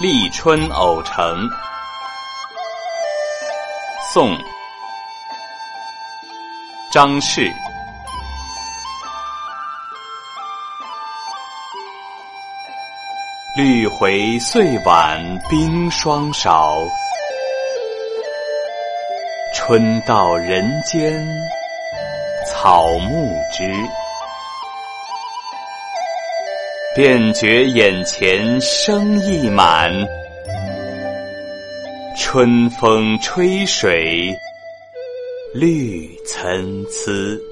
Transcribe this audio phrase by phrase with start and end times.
[0.00, 1.46] 立春偶成，
[4.14, 4.34] 宋，
[6.90, 7.52] 张氏。
[13.54, 16.78] 绿回岁晚冰霜少，
[19.54, 21.12] 春到人间
[22.46, 23.70] 草木知。
[26.92, 29.92] 便觉眼前生意满，
[32.18, 34.28] 春风吹水
[35.54, 37.49] 绿参差。